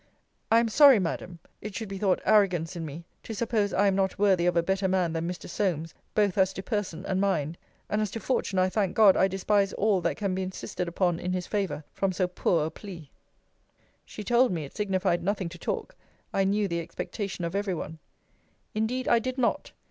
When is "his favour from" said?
11.33-12.13